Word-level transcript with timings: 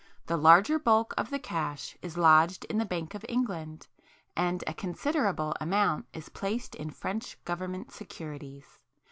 The 0.25 0.35
larger 0.35 0.79
bulk 0.79 1.13
of 1.15 1.29
the 1.29 1.37
cash 1.37 1.95
is 2.01 2.17
lodged 2.17 2.65
in 2.65 2.79
the 2.79 2.87
Bank 2.87 3.13
of 3.13 3.23
England, 3.29 3.85
and 4.35 4.63
a 4.65 4.73
considerable 4.73 5.53
amount 5.61 6.07
is 6.11 6.27
placed 6.27 6.73
in 6.73 6.89
French 6.89 7.37
government 7.45 7.91
securities. 7.91 8.79